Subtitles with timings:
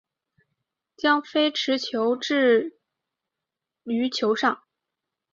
[0.97, 2.79] 将非持球脚置
[3.83, 4.63] 于球上。